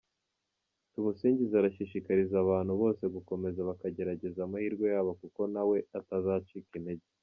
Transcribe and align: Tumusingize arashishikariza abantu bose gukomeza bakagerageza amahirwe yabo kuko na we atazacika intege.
Tumusingize 0.91 1.53
arashishikariza 1.57 2.35
abantu 2.43 2.73
bose 2.81 3.03
gukomeza 3.15 3.67
bakagerageza 3.69 4.39
amahirwe 4.43 4.85
yabo 4.93 5.11
kuko 5.21 5.41
na 5.53 5.63
we 5.69 5.77
atazacika 5.99 6.73
intege. 6.79 7.07